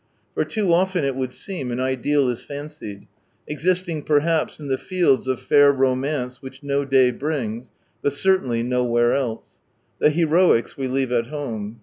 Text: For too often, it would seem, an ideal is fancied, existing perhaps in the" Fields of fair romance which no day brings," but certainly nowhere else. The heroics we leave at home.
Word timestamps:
For 0.33 0.43
too 0.45 0.73
often, 0.73 1.03
it 1.05 1.15
would 1.15 1.31
seem, 1.31 1.69
an 1.69 1.79
ideal 1.79 2.27
is 2.27 2.43
fancied, 2.43 3.05
existing 3.47 4.01
perhaps 4.01 4.59
in 4.59 4.67
the" 4.67 4.77
Fields 4.89 5.27
of 5.27 5.39
fair 5.39 5.71
romance 5.71 6.41
which 6.41 6.63
no 6.63 6.83
day 6.83 7.11
brings," 7.11 7.69
but 8.01 8.13
certainly 8.13 8.63
nowhere 8.63 9.13
else. 9.13 9.45
The 9.99 10.09
heroics 10.09 10.75
we 10.75 10.87
leave 10.87 11.11
at 11.11 11.27
home. 11.27 11.79